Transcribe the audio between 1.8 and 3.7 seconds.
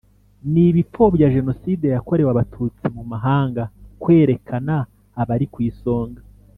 yakorewe Abatutsi mu mahanga